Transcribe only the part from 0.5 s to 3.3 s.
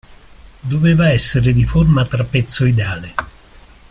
Doveva essere di forma trapezoidale.